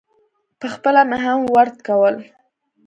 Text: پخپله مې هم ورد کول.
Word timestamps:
پخپله 0.59 1.01
مې 1.09 1.17
هم 1.25 1.39
ورد 1.55 1.75
کول. 1.87 2.15